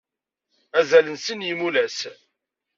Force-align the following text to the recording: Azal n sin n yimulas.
Azal 0.79 1.05
n 1.09 1.15
sin 1.23 1.39
n 1.43 1.45
yimulas. 1.47 1.97